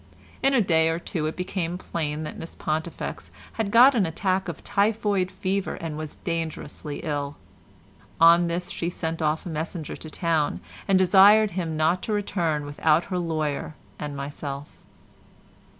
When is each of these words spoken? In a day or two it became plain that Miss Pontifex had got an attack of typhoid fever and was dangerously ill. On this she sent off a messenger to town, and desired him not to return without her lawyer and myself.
In 0.41 0.55
a 0.55 0.63
day 0.63 0.89
or 0.89 0.97
two 0.97 1.27
it 1.27 1.35
became 1.35 1.77
plain 1.77 2.23
that 2.23 2.35
Miss 2.35 2.55
Pontifex 2.55 3.29
had 3.53 3.69
got 3.69 3.93
an 3.93 4.07
attack 4.07 4.47
of 4.47 4.63
typhoid 4.63 5.29
fever 5.29 5.75
and 5.75 5.95
was 5.95 6.15
dangerously 6.23 7.01
ill. 7.03 7.35
On 8.19 8.47
this 8.47 8.71
she 8.71 8.89
sent 8.89 9.21
off 9.21 9.45
a 9.45 9.49
messenger 9.49 9.95
to 9.95 10.09
town, 10.09 10.59
and 10.87 10.97
desired 10.97 11.51
him 11.51 11.77
not 11.77 12.01
to 12.01 12.13
return 12.13 12.65
without 12.65 13.03
her 13.13 13.19
lawyer 13.19 13.75
and 13.99 14.17
myself. 14.17 14.71